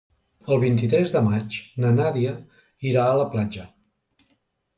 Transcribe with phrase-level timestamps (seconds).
[0.53, 2.33] El vint-i-tres de maig na Nàdia
[2.93, 3.69] irà a la platja.